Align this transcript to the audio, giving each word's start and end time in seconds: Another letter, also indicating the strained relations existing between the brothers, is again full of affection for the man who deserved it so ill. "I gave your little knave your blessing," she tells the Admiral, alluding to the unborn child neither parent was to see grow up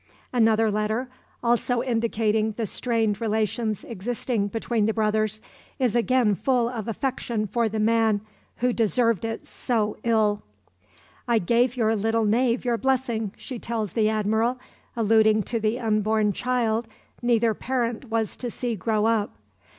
Another 0.33 0.71
letter, 0.71 1.09
also 1.43 1.83
indicating 1.83 2.53
the 2.53 2.65
strained 2.65 3.21
relations 3.21 3.83
existing 3.83 4.47
between 4.47 4.87
the 4.87 4.95
brothers, 4.95 5.41
is 5.77 5.95
again 5.95 6.33
full 6.33 6.67
of 6.67 6.87
affection 6.87 7.45
for 7.45 7.69
the 7.69 7.77
man 7.77 8.21
who 8.57 8.73
deserved 8.73 9.23
it 9.23 9.45
so 9.45 9.95
ill. 10.03 10.41
"I 11.27 11.37
gave 11.37 11.77
your 11.77 11.95
little 11.95 12.25
knave 12.25 12.65
your 12.65 12.79
blessing," 12.79 13.31
she 13.37 13.59
tells 13.59 13.93
the 13.93 14.09
Admiral, 14.09 14.57
alluding 14.97 15.43
to 15.43 15.59
the 15.59 15.79
unborn 15.79 16.33
child 16.33 16.87
neither 17.21 17.53
parent 17.53 18.05
was 18.09 18.35
to 18.37 18.49
see 18.49 18.75
grow 18.75 19.05
up 19.05 19.29